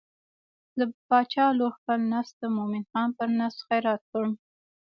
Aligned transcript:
د 0.77 0.79
باچا 1.07 1.45
لور 1.57 1.71
خپل 1.79 1.99
نفس 2.13 2.31
د 2.41 2.43
مومن 2.55 2.83
خان 2.91 3.09
پر 3.17 3.29
نفس 3.39 3.57
خیرات 3.67 4.01
کړ. 4.11 4.25